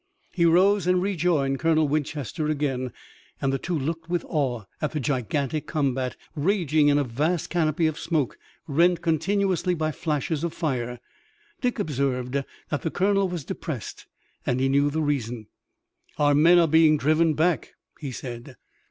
[0.31, 2.91] He rose and rejoined Colonel Winchester again,
[3.39, 7.85] and the two looked with awe at the gigantic combat, raging in a vast canopy
[7.85, 10.99] of smoke, rent continuously by flashes of fire.
[11.61, 14.07] Dick observed that the colonel was depressed
[14.43, 15.45] and he knew the reason.
[16.17, 18.55] "Our men are being driven back," he said.